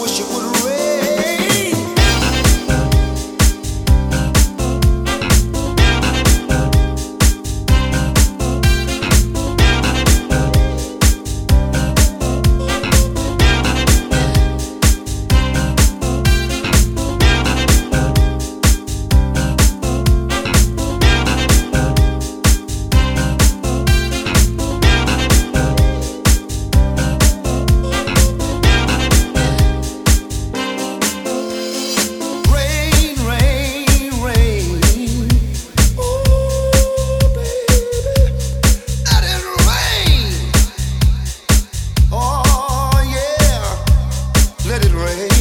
[0.00, 0.83] wish it would rain.
[45.04, 45.33] Rain.